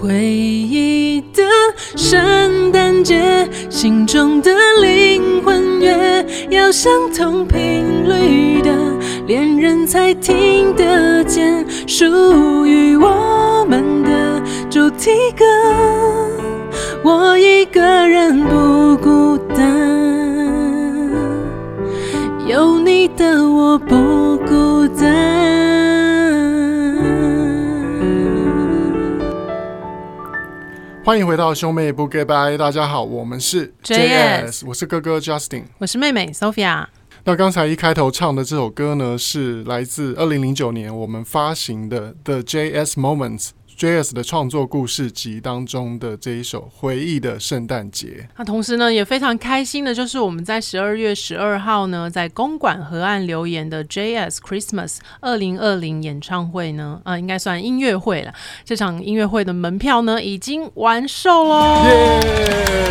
[0.00, 1.42] 回忆的
[1.96, 8.70] 圣诞节，心中的灵魂乐要相同频率的
[9.26, 14.40] 恋人才听得见，属于我们的
[14.70, 15.44] 主题歌。
[17.02, 19.66] 我一个人不孤单，
[22.46, 23.96] 有你的我不
[31.08, 36.84] 欢迎回到兄妹不 goodbye，大家好，我们是 JS，我是哥哥 Justin，我是妹妹 Sophia。
[37.24, 43.52] 那刚才一开头唱的这首歌呢，是来自二零零九年我们发行的 The JS Moments。
[43.78, 58.34] JS 的创作故事集当中的这一首回忆的圣诞节，那同时呢也非常开心的，就是我们在十二月十二号呢，在公馆河岸留言的 JS Christmas 二零二零演唱会呢，啊、呃，应该算音乐会了。
[58.64, 61.84] 这场音乐会的门票呢已经完售喽，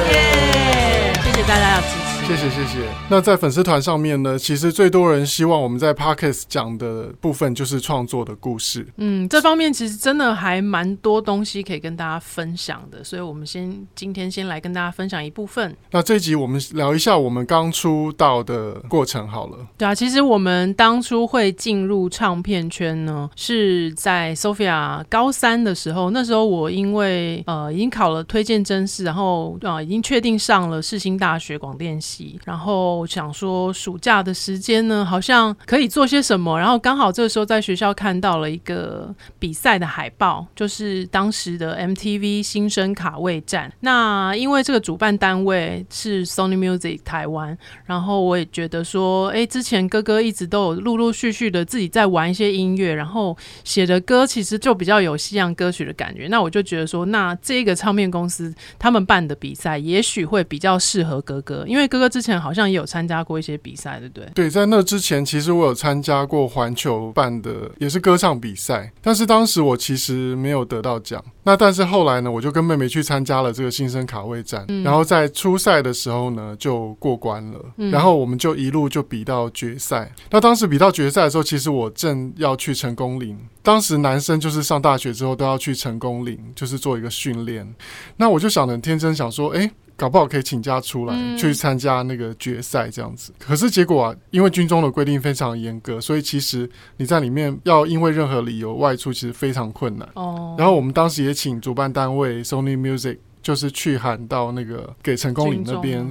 [0.10, 1.14] 耶！
[1.22, 2.17] 谢谢大家的支持。
[2.28, 2.90] 谢谢谢谢。
[3.10, 8.86] 那在粉丝团上面呢，其实最多人希望我们在 Podcast 讲的部分就是创作的故事。
[8.98, 15.74] 嗯，这方面其实真的还蛮多东西可以跟大家分享的，所以我们先今天先来跟大家分享一部分。
[15.92, 19.66] 那这一集我们聊一下我们刚出道的过程好了。
[19.78, 26.10] 对啊，其实我们当初会进入唱片圈呢，是在 Sophia 高三的时候。
[26.10, 32.17] 那时候我因为呃已经考了推荐真试，然后啊、呃、已经确定上了世新大学广电系。
[32.46, 36.58] 然后想说暑假的时间呢，好像可以做些什么。
[36.60, 43.72] 然后刚好这个时候在学校看到了一个比赛的海报，就是当时的 MTV 新生卡位战。
[43.82, 56.28] 那因为这个主办单位是 Sony Music 台湾，然后我也觉得说，哎，之前哥哥一直都有陆陆续续的自己在玩一些音乐，然后写的歌其实就比较有西洋歌曲的感觉。
[56.30, 62.07] 那我就觉得说，那这个唱片公司他们办的比赛，也许会比较适合哥哥，因为哥哥。
[62.10, 64.30] 之前好像也有参加过一些比赛，对不对？
[64.34, 71.24] 对，在那之前，其实我有参加过环球办的，也是歌唱比赛，但是当时我其实没有得到奖。
[71.44, 80.12] 那但是后来呢，我就跟妹妹去参加了这个新生卡位战，嗯、然后在初赛的时候呢就过关了，嗯、然后我们就一路就比到决赛。
[80.30, 87.74] 那当时比到决赛的时候，其实我正要去成功岭，当时男生就是上大学之后都要去成功岭，就是做一个训练。
[88.18, 89.72] 那我就想得很天真，想说，哎。
[89.98, 100.08] 搞不好可以请假出来、嗯、去参加那个决赛这样子，可是结果啊，因为军中的规定非常严格，所以其实你在里面要因为任何理由外出，其实非常困难。
[100.14, 103.18] 哦，然后我们当时也请主办单位 Sony Music。
[103.48, 106.06] 就是去喊到那个给成功岭那边，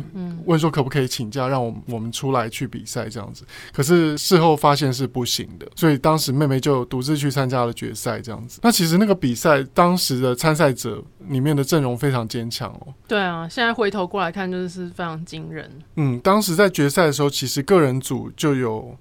[0.46, 3.44] 问说可不可以请假，让我我们出来去比赛这样子。
[3.74, 8.60] 可是事后发现是不行的，所以当时妹妹就独自去参加了决赛这样子。
[8.62, 12.94] 那其实那个比赛当时的参赛者里面的阵容非常坚强哦。
[13.06, 15.70] 对啊，现在回头过来看就是非常惊人。
[15.96, 18.96] 嗯，当时在决赛的时候，其实个人组就有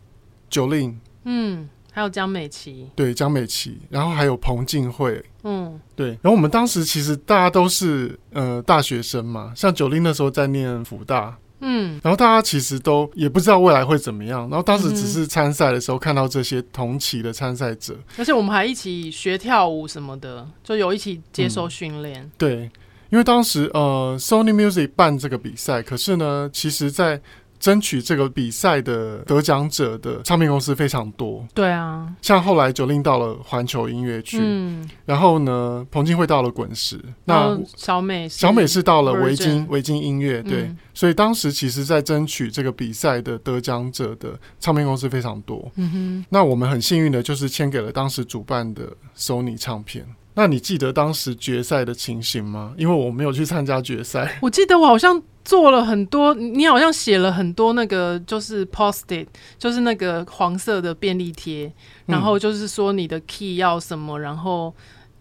[0.51, 1.69] Jolin，嗯。
[1.95, 6.09] 还有江美琪，对江美琪，然后还有彭靖惠，嗯，对。
[6.09, 14.41] 然后我们当时其实大家都是呃大学生嘛，像 Jolin 那时候在念福大，嗯，然后大家其实都也不知道未来会怎么样。
[14.49, 22.21] 然后当时只是参赛的时候看到这些同期的参赛者，而且我们还一起学跳舞什么的，就有一起接受训练。
[22.21, 22.69] 嗯，对，
[23.09, 27.21] 因为当时呃 Sony Music 办这个比赛，可是呢，其实在
[27.65, 48.83] 争取这个比赛的得奖者的唱片公司非常多，对啊，像后来 Jolin 到了环球音乐去，嗯，然后呢，彭靖惠到了滚石，那小美小美是到了维京维京音乐，对，嗯、所以当时其实在争取这个比赛的得奖者的唱片公司非常多，嗯哼，那我们很幸运的就是签给了当时主办的
[49.17, 50.05] Sony 唱片。
[50.37, 52.73] 那你记得当时决赛的情形吗？
[52.77, 54.37] 因为我没有去参加决赛。
[54.41, 61.71] 我记得我好像做了很多，你好像写了很多那个就是 post-it，就是那个黄色的便利贴，
[62.07, 64.73] 然后就是说你的 key 要什么，然后。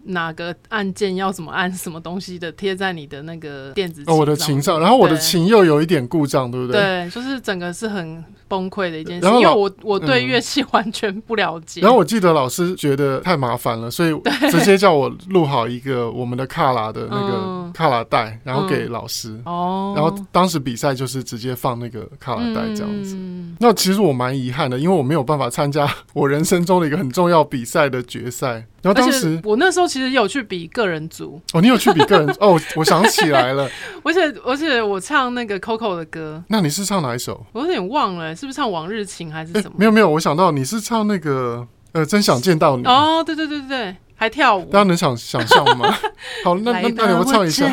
[0.05, 6.81] 哪个按键要怎么按什么东西的贴在你的那个电子琴上，哦，我的琴上，然后我的琴又有一点故障，对不对？
[6.81, 11.83] 对，就是整个是很崩溃的一件事，因为我我对乐器完全不了解，嗯。
[11.83, 14.13] 然后我记得老师觉得太麻烦了，所以
[14.51, 19.39] 直接叫我录好一个我们的卡拉的那个卡拉带，然后给老师。
[19.45, 23.17] 哦，嗯，然后当时比赛就是直接放那个卡拉带这样子。
[23.55, 28.65] 嗯，那其实我蛮遗憾的，因为我没有办法参加 我人生中的一个很重要比赛的决赛。
[28.81, 33.67] 然后当时我那时候其实有去比个人组哦，你有去比个人哦，我想起来了，
[34.03, 37.43] 而且而且我唱那个 Coco 的歌，那你是唱哪一首？
[37.53, 39.71] 我有点忘了，是不是唱往日情还是什么？
[39.77, 45.91] 没有没有，我想到你是唱那个呃，真想见到你哦，对对对对对，还跳舞，大家能想想象吗？
[46.45, 47.65] 好，那那那你们唱一下。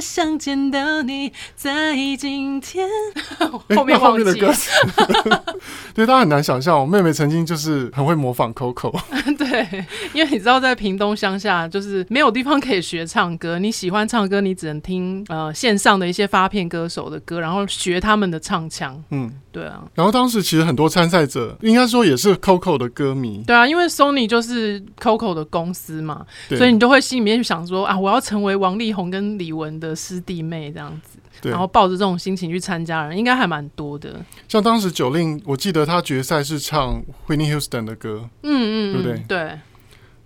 [0.00, 2.88] 想见到你在今天。
[3.76, 4.70] 后面后面的歌词，
[5.94, 6.78] 对，大家很难想象。
[6.78, 8.92] 我妹妹曾经就是很会模仿 Coco。
[9.36, 13.58] 对，因为你知道，在屏东乡下，就是没有地方可以学唱歌。
[13.58, 19.02] 你喜欢唱歌，你只能听呃线上的一些发片歌手的歌，然后学他们的唱腔。
[19.10, 19.84] 嗯，对啊。
[19.94, 23.44] 然后当时其实很多参赛者，应该说也是 Coco 的歌迷。
[23.46, 31.18] 对啊，因为 Sony 就是 Coco 的公司嘛，所以你就会心里面想说啊，我要成为王力宏跟李玟的师弟妹这样子。
[31.42, 34.14] 然后抱着这种心情去参加的人，应该还蛮多的。
[34.46, 39.24] 像当时 Jolin，我记得他决赛是唱 Whitney Houston 的歌，嗯嗯，对不对？
[39.26, 39.58] 对。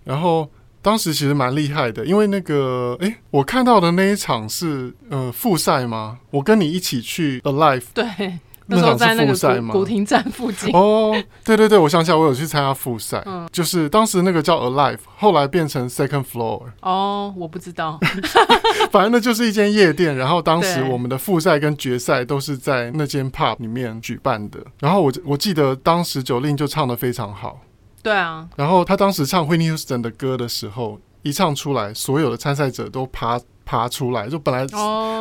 [0.03, 0.47] 然后
[0.83, 6.19] 当时其实蛮厉害的，因为那个，哎，我看到的那一场是呃复赛吗？
[6.29, 8.37] 我跟你一起去 Alive，对。
[8.67, 16.63] 那时候在那个古亭站附近哦，对对对，我想起来，我有去参加复赛，嗯，就是当时那个叫 Alive，后来变成 Second Floor。
[16.81, 17.99] 哦，我不知道，
[18.91, 24.59] 反正那就是一间夜店，然后当时我们的复赛跟决赛都是在那间 Pub 里面举办的。
[24.79, 27.61] 然后我我记得当时 Jolin 就唱的非常好，
[28.03, 28.47] 对啊。
[28.55, 33.39] 然后他当时唱 Whitney Houston 的歌的时候，一唱出来，所有的参赛者都趴。
[33.67, 34.65] 爬出来，就本来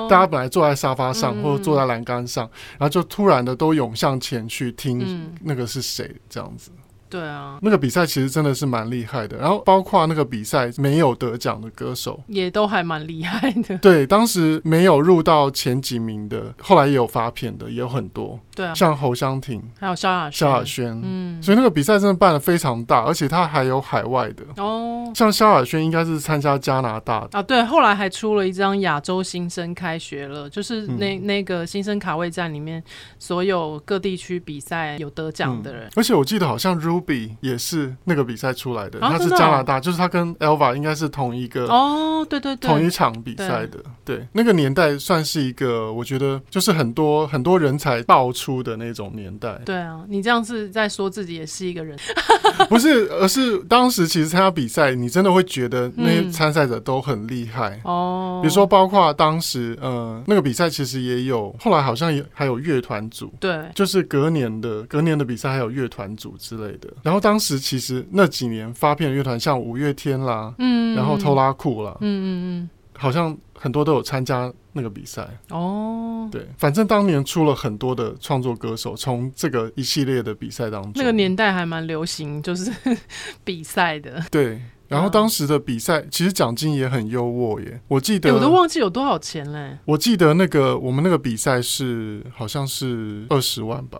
[0.09, 2.49] 大家本来坐在沙发上或者坐在栏杆上，
[2.79, 6.71] 然后就突然的都涌向前去听那个是谁这样子。
[7.09, 9.37] 对啊，那个比赛其实真的是蛮厉害的。
[9.39, 13.79] 然后包括那个比赛没有得奖的歌手，也都还蛮厉害的。
[13.83, 18.39] 对，当时没有入到前几名的，后来也有发片的，也有很多。
[18.55, 25.11] 对啊，像侯湘婷，还有萧亚萧亚轩，嗯，所以那个比赛真的办的非常大，而且他还有海外的哦。
[25.15, 32.83] 像萧亚轩应该是参加加拿大的啊，对，后来还出了一张亚洲新生开学了，就是那、嗯、那个新生卡位战里面
[33.19, 35.93] 所有各地区比赛有得奖的人、嗯。
[35.97, 43.79] 而且我记得好像 Ruby 也是那个比赛出来的，啊、他是加拿大，就是他跟 Elva 应该是同一个哦，对对对，同一场比赛的。
[44.03, 48.47] 对，对，那个年代算是一个，我觉得就是很多很多人才爆出。
[48.47, 51.99] 出的那种年代，对啊，你这样是在说自己也是一个人，
[52.71, 58.39] 不是，而是当时其实参加比赛，你真的会觉得那些参赛者都很厉害哦。
[58.41, 66.86] 嗯、比如说，包括当时呃那个比赛，其实也有后来好像也还有乐团组，对，就是隔年的隔年的比赛还有乐团组之类的。
[67.03, 74.53] 然后当时其实那几年发片乐团，像五月天啦，嗯，然后偷拉库啦，嗯嗯嗯，好像很多都有参加。
[74.79, 82.71] 那个比赛哦，对，反正当年出了很多的创作歌手，从这个一系列的比赛当中，那个年代还蛮流行，就是
[83.43, 84.23] 比赛的。
[84.31, 89.79] 对，然后当时的比赛其实奖金也很优渥耶，我记得、欸、我都忘记有多少钱嘞。
[89.87, 93.99] 我记得那个我们那个比赛是好像是二十万吧？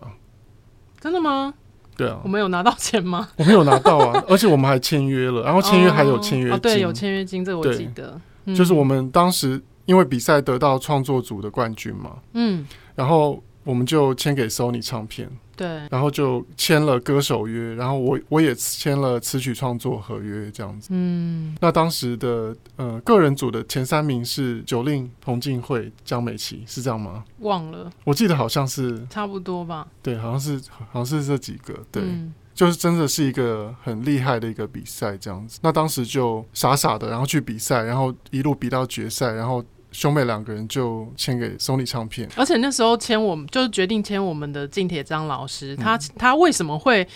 [0.99, 1.55] 真的吗？
[1.97, 3.27] 对啊，我们有拿到钱吗？
[3.37, 9.61] 我们有拿到啊， 而且我们还签约了，然后签约还有签约金，哦哦，对，有签约金，这个我记得，嗯、就是我们当时。
[9.87, 27.25] 因为比赛得到创作组的冠军嘛，嗯，然后我们就签给 Sony 唱片，对，然后就签了歌手约，然后我我也签了词曲创作合约这样子，嗯，那当时的呃个人组的前三名是 Jolin、彭靖惠、江美琪，是这样吗？
[27.39, 32.01] 忘了，我记得好像是差不多吧，对，好像是好像是这几个，对。
[32.03, 32.33] 嗯。
[32.57, 39.63] 就是真的是一个很厉害的一个比赛这样子，那当时就傻傻的，然后去比赛，然后一路比到决赛，然后
[39.97, 42.29] 兄妹两个人就签给 Sony 唱片。
[42.35, 47.07] 而且那时候签我们就是决定签我们的近铁张老师，他他为什么会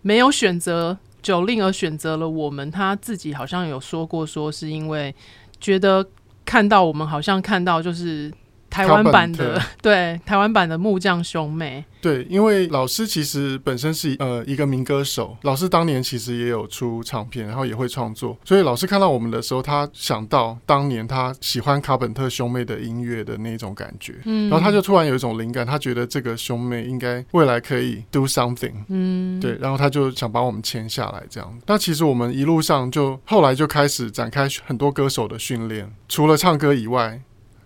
[0.00, 2.70] 没有选择 Jolin 而选择了我们？
[2.70, 5.14] 他自己好像有说过，说是因为
[5.60, 6.08] 觉得
[6.46, 8.32] 看到我们好像看到就是。
[8.70, 11.84] 台湾版的 对，台湾版的木匠兄妹。
[12.00, 31.58] 对，因为老师其实本身是呃一个民歌手，老师当年其实也有出唱片，然后也会创作，所以老师看到我们的时候，他想到当年他喜欢卡本特兄妹的音乐的那种感觉，嗯，然后他就突然有一种灵感，他觉得这个兄妹应该未来可以 do something，嗯，对，然后他就想把我们签下来这样。
[31.66, 37.20] 那其实我们一路上就后来就开始展开很多歌手的训练，除了唱歌以外。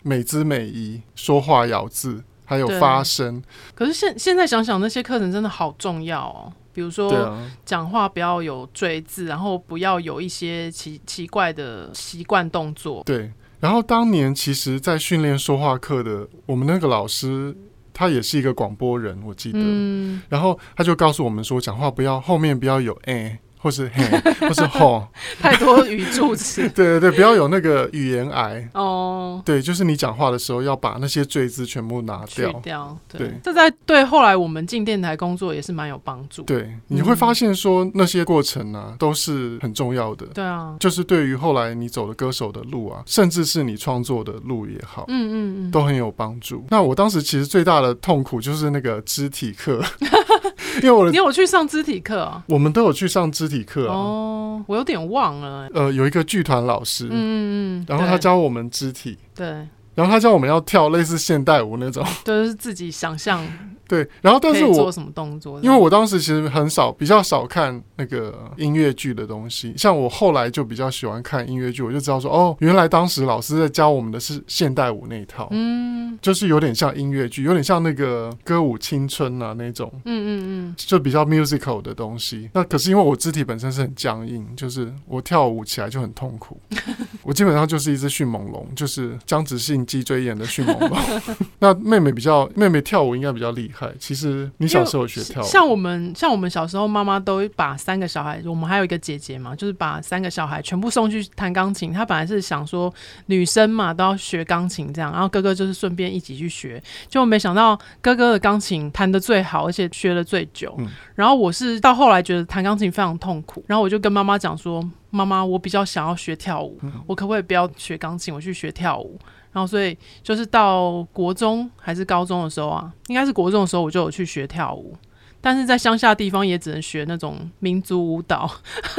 [0.05, 3.43] 美姿美仪、说话咬字，还有发声。
[3.75, 6.53] 可是现现在想想，那些课程真的好重要哦。
[6.73, 13.03] 比如说，讲话不要有赘字，然后不要有一些奇奇怪的习惯动作。
[13.05, 13.33] 对。
[13.61, 17.57] 然后当年其实，在训练说话课的，我们那个老师
[17.95, 19.59] 他也是一个广播人，我记得。
[19.63, 20.21] 嗯。
[20.29, 23.39] 然后他就告诉我们说，讲话不要后面不要有哎。
[23.65, 24.05] 或是嘿，
[24.47, 25.09] 或是吼，
[25.41, 26.69] 太多语助词。
[26.77, 29.41] 对对对，不要有那个语言癌哦。
[29.43, 32.53] 对，就是你讲话的时候要把那些赘字全部拿掉。
[32.53, 32.99] 去掉。
[33.09, 36.43] 对，对这在对后来我们进电台工作也是蛮有帮助。
[36.43, 40.27] 对，你会发现说那些过程啊都是很重要的。
[40.35, 46.67] 对啊，就是对于后来你走的歌手的路啊，甚至是你创作的路也好，嗯嗯嗯，都很有帮助。
[46.69, 49.83] 那我当时其实最大的痛苦就是那个肢体课，
[50.83, 52.43] 因为我你有去上肢体课啊？
[52.49, 53.95] 我们都有去上肢体课啊。
[53.95, 55.69] 哦，我有点忘了。
[55.75, 59.47] 呃，有一个剧团老师，嗯嗯，然后他教我们肢体，对，
[59.95, 63.47] 然后他教我们要跳类似现代舞那种，就是自己想象。
[63.87, 65.61] 对，然后但是我做什么动作？
[65.61, 69.75] 因为我当时其实很少，比较少看那个音乐剧的东西。
[69.77, 82.49] 像我后来就比较喜欢看音乐剧，我就知道说，哦，原来当时老师在教我们的是现代舞那一套，嗯，就是有点像音乐剧，有点像那个歌舞青春啊那种，嗯嗯嗯，就比较 musical 的东西。
[82.55, 86.59] 那可是因为我肢体本身是很僵硬，就是我跳舞起来就很痛苦，
[87.23, 90.99] 我基本上就是一只迅猛龙，就是僵直性脊椎炎的迅猛龙。
[91.59, 93.84] 那妹妹比较，妹妹跳舞应该比较厉害。
[93.99, 101.93] 其实你小时候学跳舞，像我们像我们小时候，妈妈都把三个小孩，我们还有一个姐姐嘛，就是把三个小孩全部送去弹钢琴。
[101.93, 102.93] 她本来是想说
[103.27, 110.75] 女生嘛都要学钢琴这样，然后哥哥就是顺便一起去学，就没想到哥哥的钢琴弹得最好，而且学了最久。
[110.79, 119.19] 嗯、然后我是到后来觉得弹钢琴非常痛苦，然后我就跟妈妈讲说：“妈妈，我比较想要学跳舞，我可不可以不要学钢琴，我去学跳舞？”
[119.55, 124.95] 然后，所以就是到国中还是高中的时候啊，应该是国中的时候，我就有去学跳舞。
[125.41, 128.51] 但是在乡下地方也只能学那种民族舞蹈，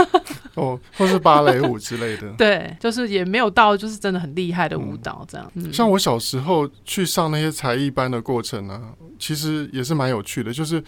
[0.54, 2.32] 哦，或是芭蕾舞之类的。
[2.38, 5.52] 对，就是也没有到就是真的很厉害的舞蹈这样。
[5.56, 8.80] 嗯，像我小时候去上那些才艺班的过程呢，
[9.18, 10.54] 其实也是蛮有趣的。
[10.54, 10.84] 就是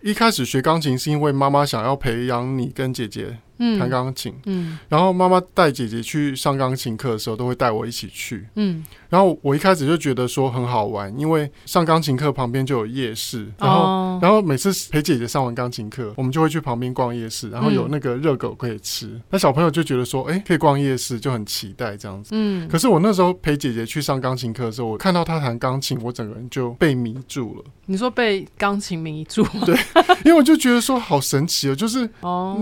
[0.00, 3.38] 一开始学钢琴是因为妈妈想要培养你跟姐姐。
[3.58, 27.64] 嗯，弹钢琴，嗯，然后妈妈带姐姐去上钢琴课的时候，都会带我一起去，嗯，然后我一开始就觉得说很好玩，因为上钢琴课旁边就有夜市，然后，哦、然后每次陪姐姐上完钢琴课，我们就会去旁边逛夜市，然后有那个热狗可以吃，嗯、那小朋友就觉得说，哎，可以逛夜市，就很期待这样子，嗯，可是我那时候陪姐姐去上钢琴课的时候，我看到她弹钢琴，我整个人就被迷住了。
[27.86, 29.42] 你说被钢琴迷住？
[29.64, 29.74] 对，
[30.24, 32.08] 因为我就觉得说好神奇哦，就是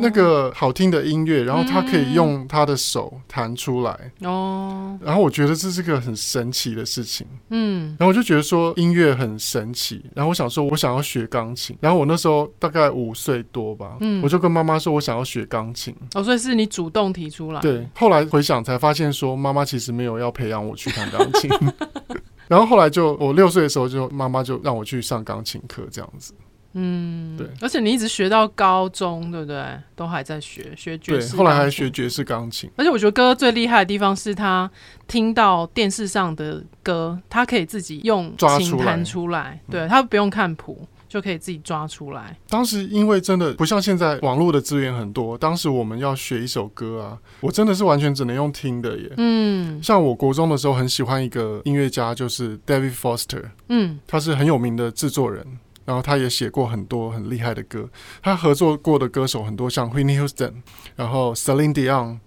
[0.00, 4.12] 那个好听的音乐，然后他可以用他的手弹出来。
[4.20, 21.50] 哦，然后我觉得这是个很神奇的事情，嗯，然后我就觉得说音乐很神奇，然后我想说我想要学钢琴，然后我那时候大概五岁多吧，嗯，我就跟妈妈说我想要学钢琴，哦，所以是你主动提出来，对，后来回想才发现说妈妈其实没有要培养我去弹钢琴，
[22.48, 26.32] 然后后来就我六岁的时候就妈妈就让我去上钢琴课这样子。
[26.78, 29.64] 嗯，对，而且你一直学到高中，对不对？
[29.94, 32.70] 都还在学学爵士，对，后来还学爵士钢琴。
[32.76, 34.70] 而且我觉得哥哥最厉害的地方是他
[35.08, 42.36] 听到电视上的歌，他可以自己用琴弹出来，对，他不用看谱就可以自己抓出来。
[42.48, 49.12] 当时因为真的不像现在网络的资源很多，当时我们要学一首歌啊，我真的是完全只能用听的耶。
[49.16, 55.46] 嗯，像我国中的时候很喜欢一个音乐家，就是 David Foster，嗯，他是很有名的制作人。
[55.84, 57.88] 然后他也写过很多很厉害的歌，
[58.20, 60.54] 他合作过的歌手很多，像 Whitney Houston，
[60.96, 62.18] 然后 Celine Dion、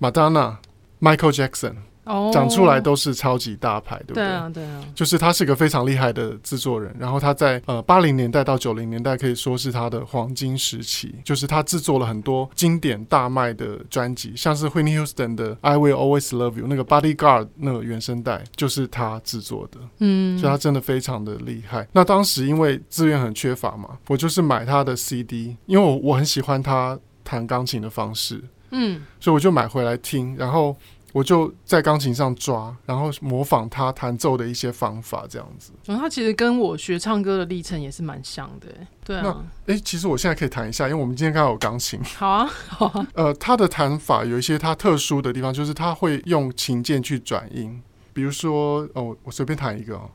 [0.00, 0.56] Madonna、
[1.00, 1.74] Michael Jackson。
[2.04, 4.24] 哦，讲出来都是超级大牌，对不对？
[4.24, 4.84] 对啊，对啊。
[4.94, 21.86] 就是他是个非常厉害的制作人，然后他在呃八零年代到九零年代可以说是他的黄金时期，就是他制作了很多经典大卖的专辑，像是 Whitney Houston 的 I Will Always Love You 那个 Bodyguard 那个原声带就是他制作的，嗯，所以他真的非常的厉害。
[21.92, 30.76] 那当时因为资源很缺乏嘛，我就是买他的 CD，因为我我很喜欢他弹钢琴的方式，嗯，所以我就买回来听，然后。
[31.14, 35.70] 我就在钢琴上抓，然后模仿他弹奏的一些方法，这样子。
[35.84, 38.66] 然后他其实跟我学唱歌的历程也是蛮像的，
[39.04, 39.44] 对啊。
[39.64, 42.02] 那诶，其实我现在可以弹一下，因为我们今天刚好有钢琴。
[42.02, 43.06] 好啊，好啊。
[43.14, 47.80] 呃，他的弹法有一些他特殊的地方，就是他会用琴键去转音，
[48.12, 50.10] 比如说，哦，我随便弹一个哦。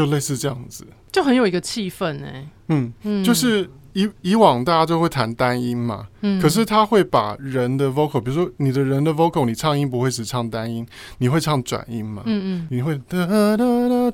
[0.00, 2.48] 就类似这样子，就很有一个气氛哎。
[2.68, 10.86] 嗯嗯，就是以以往大家都会弹单音嘛，嗯，可是他会把人的 vocal，比如说你的人的 vocal，你唱音不会只唱单音，
[11.18, 14.10] 你会唱转音嘛，嗯嗯，你会哒哒哒哒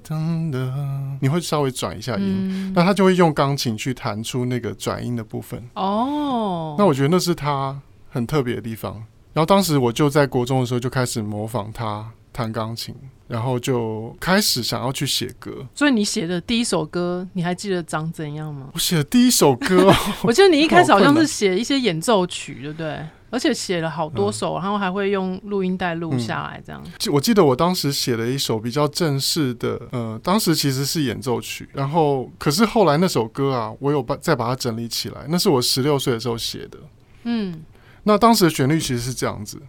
[0.51, 5.63] 哒，你会稍微转一下音，那他就会用钢琴去弹出那个转音的部分。
[5.75, 9.05] 哦，那我觉得那是他很特别的地方。
[9.35, 12.95] 然后当时我就在国中的时候就开始模仿他弹钢琴，
[13.29, 15.67] 然后就开始想要去写歌。
[15.75, 18.69] 所以你写的第一首歌，你还记得长怎样吗？
[18.75, 19.91] 我写的第一首歌，
[20.23, 23.07] 我记得你一开始好像是写一些演奏曲，对不对？
[23.31, 27.13] 而且写了好多首，嗯、然后还会用录音带录下来，这样、嗯。
[27.13, 36.79] 我记得我当时写了一首比较正式的，呃，当时其实是演奏曲，然后可是后来那首歌啊，我有把再把它整理起来，那是我十六岁的时候写的。
[37.25, 37.65] 嗯，
[38.05, 39.61] 那当时的旋律其实是这样子。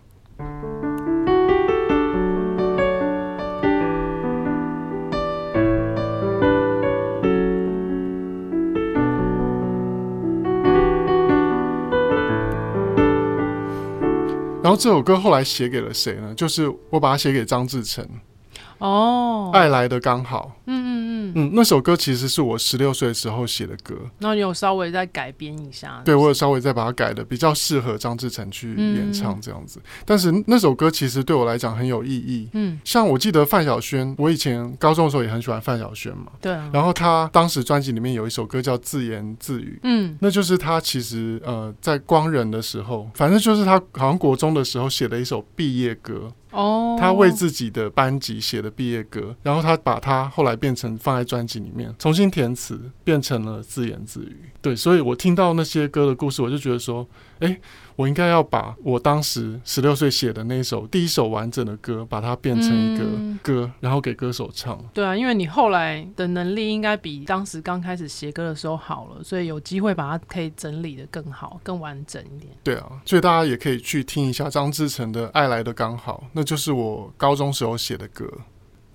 [14.68, 16.34] 然后这首歌后来写给了谁呢？
[16.36, 18.06] 就是我把它写给张志成。
[18.80, 20.52] 哦，爱来的刚好。
[20.66, 20.87] 嗯
[21.40, 23.96] 嗯那首歌其实是我十六岁的时候写的歌。
[24.18, 26.02] 那你有稍微再改编一下？
[26.04, 29.80] 对，我有稍微再把它改的比较适合张志成去演唱这样子。
[29.80, 32.50] 嗯、但是那首歌其实对我来讲很有意义。
[32.54, 36.32] 嗯，像我记得范晓萱，我以前高中的时候也很喜欢范晓萱嘛。
[36.42, 36.70] 对、啊。
[36.74, 39.76] 然后他当时专辑里面有一首歌叫《自言自语》。
[39.84, 46.32] 嗯，那就是他其实呃在光仁的时候，反正就是他好像国中的时候写的一首毕业歌。
[46.52, 54.38] 哦他为自己的班级写的毕业歌，然后他把它后来变成放在专辑里面，重新填词，变成了自言自语。
[54.62, 57.08] 对，所以我听到那些歌的故事，我就觉得说，
[57.40, 57.60] 哎。
[57.98, 63.04] 我应该要把我当时十六岁写的那首第一首完整的歌，把它变成一个
[63.42, 64.80] 歌，嗯、然后给歌手唱。
[64.94, 72.54] 对啊，因为你后来的能力应该比当时刚开始写歌的时候好了，所以有机会把它可以整理的更好、更完整一点。
[72.64, 78.32] 对啊，所以大家也可以去听一下张志成的《爱来的刚好》，那就是我高中时候写的歌。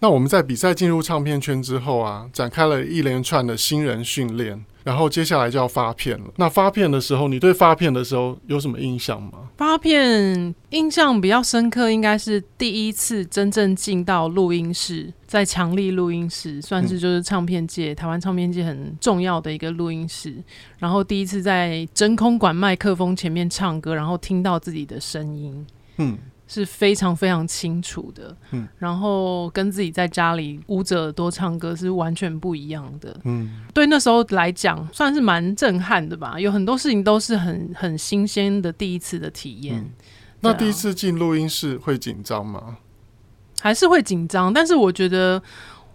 [0.03, 4.63] 那我们在比赛进入唱片圈之后啊，展开了一连串的新人训练。
[4.85, 6.27] 然后接下来就要发片了。
[6.35, 9.49] 那发片的时候，你对发片的时候有什么印象吗？
[9.57, 20.35] 发片印象比较深刻，应该是第一次真正进到录音室，在强力录音室，算是就是唱片界、嗯、台湾唱片界很重要的一个录音室。
[20.81, 25.65] 然后第一次在真空管麦克风前面唱歌，然后听到自己的声音。
[25.99, 26.19] 嗯。
[26.47, 39.79] 是非常非常清楚的，嗯，然后跟自己在家里捂着耳朵唱歌是完全不一样的，嗯，对，那时候来讲算是蛮震撼的吧，有很多事情都是很很新鲜的第一次的体验。
[39.79, 39.91] 嗯，
[40.41, 42.79] 那第一次进录音室会紧张吗？
[43.61, 45.43] 还是会紧张，但是我觉得。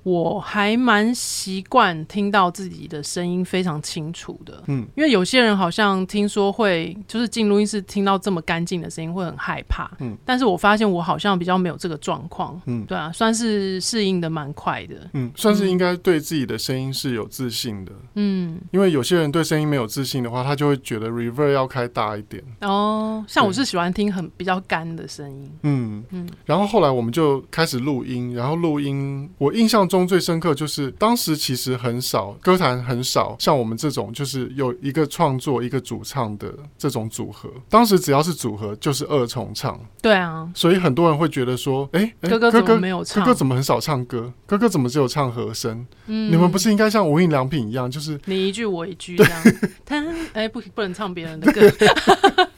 [0.07, 26.01] 我还蛮习惯听到自己的声音非常清楚的，嗯，因为有些人好像听说会就是进录音室听到这么干净的声音会很害怕，嗯，但是我发现我好像比较没有这个状况，嗯，对啊，算是适应的蛮快的，嗯，算是应该对自己的声音是有自信的，嗯，因为有些人对声音没有自信的话，他就会觉得 reverb 要开大一点，哦，像我是喜欢听很比较干的声音，嗯。
[26.11, 29.96] 嗯，然后后来我们就开始录音，然后录音，我印象中。
[30.05, 37.49] 最深刻就是当时其实很少歌坛很少像我们这种就是有一个创作一个主唱的这种组合。
[37.69, 39.79] 当时只要是组合就是二重唱。
[40.01, 43.23] 对啊，所以很多人会觉得说，哎、欸，哥哥怎么没有唱？
[43.23, 44.31] 哥哥怎么很少唱歌？
[44.45, 45.85] 哥哥怎么只有唱和声？
[46.07, 49.43] 嗯，你们不是应该像无印良品一样，就是你一句我一句这样？
[49.85, 51.61] 他哎、欸，不不能唱别人的歌。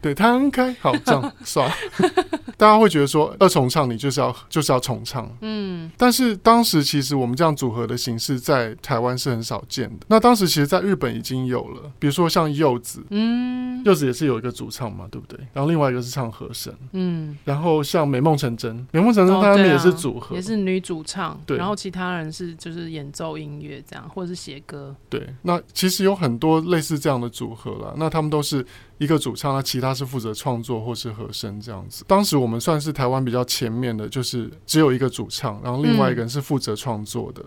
[0.00, 1.74] 对，摊开好这样算了。
[2.58, 10.06] 大家会觉得说二重唱你就是要就是要重唱，嗯，但是当时其实我们这样组合的形式在台湾是很少见的。
[10.08, 15.38] 那当时其实，在日本已经有了，比如说像柚子，嗯，柚子也是有一个主唱嘛，对不对？
[15.52, 25.24] 然后另外一个是唱和声，嗯，然后像美梦成真，美梦成真他们也是组合，也是女主唱，对，然后其他人是就是演奏音乐这样，或者是写歌，对。
[25.42, 28.66] 那其实有很多类似这样的组合啦，那他们都是
[28.98, 32.04] 一个主唱，那其他是负责创作或是和声这样子。
[32.08, 32.48] 当时我。
[32.48, 37.44] 们算是台湾比较前面的，就是只有一个主唱，然后另外一个人是负责创作的。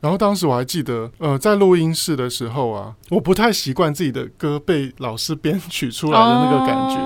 [0.00, 6.96] 然后当时我还记得，呃，在录音室的时候啊，我不太习惯自己的歌被老师编曲出来的那个感觉，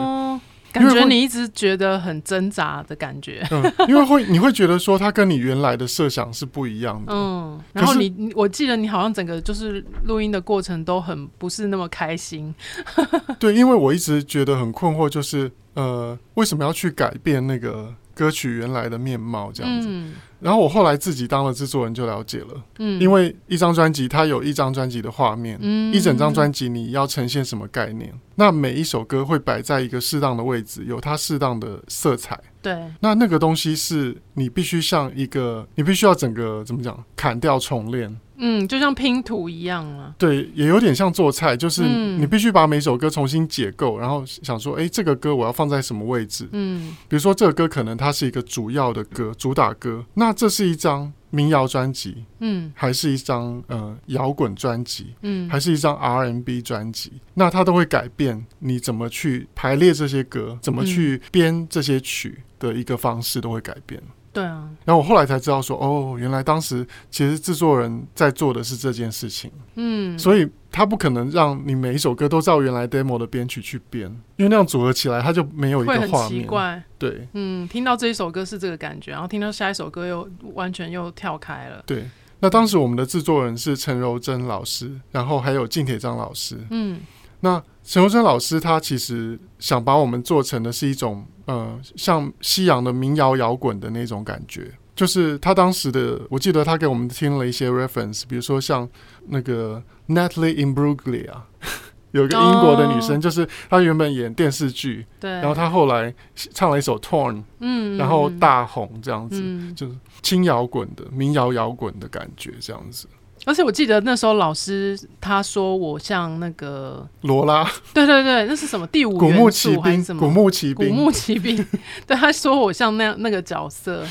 [0.75, 3.47] 感觉你一直觉得很挣扎的感觉。
[3.51, 7.13] 嗯，因为会你会觉得说，它跟你原来的设想是不一样的。
[7.15, 12.55] 嗯，然后你，我记得你好像整个就是录音的过程都很不是那么开心。
[13.39, 15.51] 对，因为我一直觉得很困惑，就是。
[15.75, 19.89] 呃，为什么要去改变那个歌曲原来的面貌这样子？
[19.91, 20.13] 嗯、
[20.45, 28.11] 然后我后来自己当了制作人就了解了，嗯，因为一张专辑它有一张专辑的画面，嗯，一整张专辑你要呈现什么概念？
[28.13, 38.15] 嗯、那每一首歌会摆在一个适当的位置，有它适当的色彩，对，那那个东西是你必须像一个，你必须要整个怎么讲，砍掉重练。
[38.37, 40.15] 嗯，就像拼图一样啊。
[40.19, 41.83] 对，也有点像做菜，就是
[42.19, 46.49] 你必须把每首歌重新解构，然后想说，哎、欸，这个歌我要放在什么位置？
[46.53, 64.03] 嗯，比如说这个歌可能它是一个主要的歌，主打歌，那这是一张民谣专辑，嗯，还是一张呃摇滚专辑，嗯，还是一张 R&B 专辑，那它都会改变你怎么去排列这些歌，怎么去编这些曲的一个方式都会改变。
[64.35, 76.85] 对啊，然后我后来才知道说，哦，原来当时其实制作人在做的是这件事情，嗯，所以他不可能让你每一首歌都照原来 demo 的编曲去编，因为那样组合起来他就没有一个画面。
[76.99, 81.83] 对，嗯，听到这一首歌是这个感觉，然后听到下一首歌又完全又跳开了。
[81.87, 82.05] 对，
[82.41, 87.01] 那当时我们的制作人是陈柔贞老师，然后还有靳铁章老师，嗯。
[87.45, 98.89] 那陈柔贞老师他其实想把我们做成的是一种呃，像西洋的民谣摇滚的那种感觉，就是他当时的，我记得他给我们听了一些 reference，比如说像
[99.29, 101.35] 那个 Natalie Imbruglia，
[102.13, 106.15] 有一个英国的女生，就是她原本演电视剧，对，然后她后来
[106.55, 109.43] 唱了一首 Torn，嗯，然后大红这样子，
[109.75, 113.07] 就是轻摇滚的民谣摇滚的感觉这样子。
[113.45, 120.21] 而且我记得那时候老师他说我像那个罗拉，对对对，那是什么第五元素还是什么？
[120.21, 121.57] 古墓奇兵，古墓奇兵。
[122.07, 124.05] 对，他说我像那样那个角色，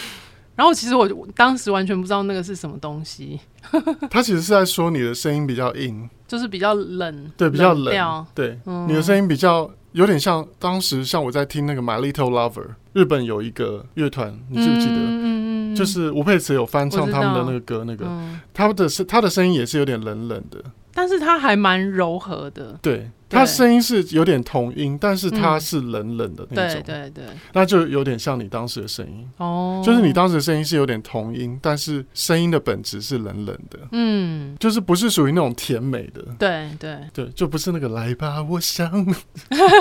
[0.56, 3.40] 然后其实我当时完全不知道那个是什么东西。
[4.12, 14.96] 他其实是在说你的声音比较硬，就是比较冷，对，比较冷，对，嗯、你的声音比较有点像当时像我在听那个 My Little Lover，日本有一个乐团，你记不记得？
[14.96, 23.10] 嗯就是吴佩慈有翻唱他们的那个歌，那个、嗯、他的声他的声音也是有点冷冷的，但是他还蛮柔和的，对。
[23.34, 29.28] 他声音是有点童音，但是他是冷冷的那种，对对对，那就有点像你当时的声音。
[29.38, 36.98] 哦，就是你当时的声音是有点童音，但是声音的本质是冷冷的，嗯，就是不是属于那种甜美的，对对。
[37.12, 39.06] 对，就不是那个来吧，我想，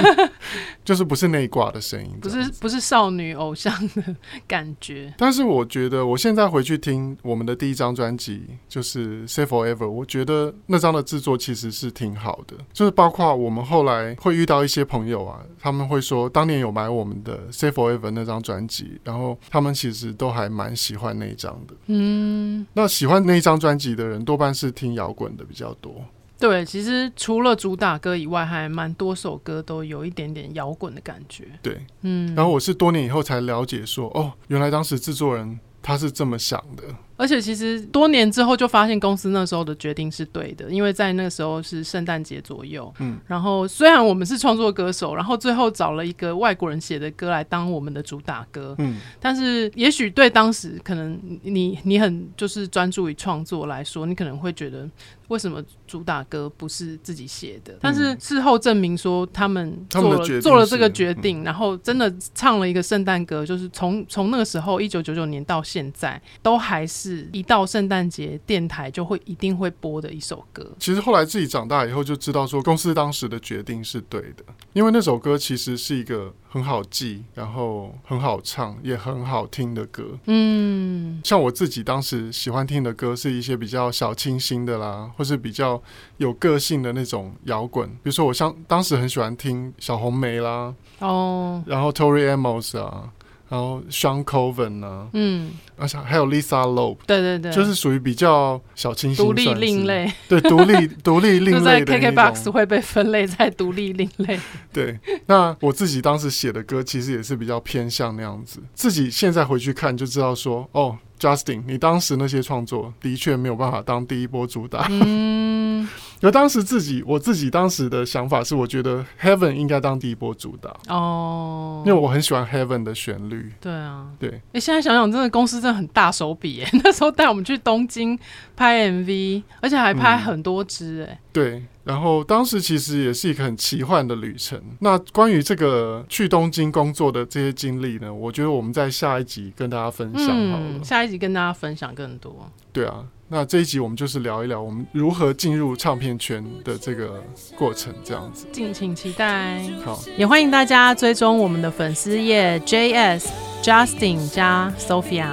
[0.84, 5.12] 就是不是那一挂的声音，不是不是少女偶像的感觉。
[5.18, 13.41] 但是我觉得我现在回去听我们的第一张专辑，就是《Say Forever》，我觉得那张的制作其实是挺好的，就是包括。
[13.42, 21.74] 我们后来会遇到一些朋友啊，他们会说当年有买我们的《Say Forever》那张专辑，然后他们其实都还蛮喜欢那一张的。
[21.86, 26.04] 嗯，那喜欢那一张专辑的人多半是听摇滚的比较多。
[26.38, 31.44] 对，其实除了主打歌以外，还蛮多首歌都有一点点摇滚的感觉。
[31.62, 32.34] 对，嗯。
[32.34, 36.82] 然后我是多年以后才了解说，哦，原来当时制作人他是这么想的。
[37.22, 54.90] 而且其实多年之后就发现公司那时候的决定是对的，因为在那个时候是圣诞节左右，嗯，然后虽然我们是创作歌手，然后最后找了一个外国人写的歌来当我们的主打歌，嗯，但是也许对当时可能你你很就是专注于创作来说，你可能会觉得
[55.28, 57.78] 为什么主打歌不是自己写的？
[57.80, 67.11] 但是事后证明说他们做了做了这个决定，然后真的唱了一个圣诞歌，就是从从那个时候一九九九年到现在都还是。
[67.32, 70.70] 一到圣诞节，电台就会一定会播的一首歌。
[70.78, 80.18] 其实后来自己长大以后就知道，说公司当时的决定是对的，因为那首歌其实是一个很好记，然后很好唱，也很好听的歌。
[80.26, 85.82] 嗯，像我自己当时喜欢听的歌，是一些比较小清新的啦，或是比较
[86.16, 87.88] 有个性的那种摇滚。
[87.88, 93.10] 比如说，我像当时很喜欢听小红梅啦，哦，然后 Tori Amos 啊。
[93.52, 104.40] 然后 Shawn Colvin 呢，嗯，而且还有 Lisa Loeb，对对对，就是属于比较小清新、独立另类，对，独立独立 另类的在 KKBOX 会被分类在独立另类。
[104.72, 114.86] 对，那我自己当时写的歌其实也是比较偏向那样子，自己现在回去看就知道说，哦，Justin，你当时那些创作的确没有办法当第一波主打。
[114.88, 115.86] 嗯。
[116.22, 123.52] 而当时自己，我自己当时的想法是，我觉得 Heaven 应该当第一波主打哦，因为我很喜欢 Heaven 的旋律。
[123.60, 124.30] 对啊，对。
[124.30, 128.18] 哎、欸，现在想想，真的公司真的很大手笔哎， 那时候带我们去东京
[128.56, 131.18] 拍 MV，而且还拍很多支哎、嗯。
[131.32, 134.60] 对，然后当时其实也是一个很奇幻的旅程。
[134.80, 140.66] 那关于这个去东京工作的这些经历呢，我觉得我们在下一集跟大家分享好了。
[140.74, 142.50] 嗯、下一集跟大家分享更多。
[142.72, 143.04] 对啊。
[143.28, 147.24] 那这一集我们就是聊一聊我们如何进入唱片圈的这个
[147.56, 149.58] 过程，这样子，敬请期待。
[149.82, 153.28] 好，也欢迎大家追踪我们的粉丝页 JS
[153.62, 155.30] Justin 加 Sophia，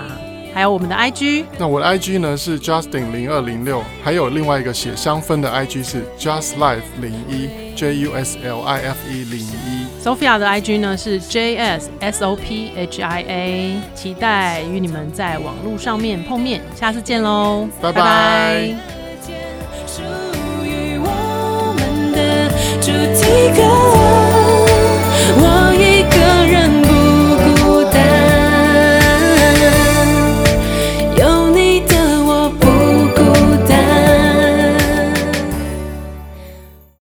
[0.53, 8.61] 还有我们的 IG，那我的 IG 呢是 Justin 零二零六，还有另外一个写香氛的 IG 是 Just Life 零一 J U S L
[8.61, 9.87] I F E 零一。
[10.03, 18.73] Sophia 的 IG 呢是 J S S O P H I A，期待与你们在网络上面碰面，下次见喽，拜拜。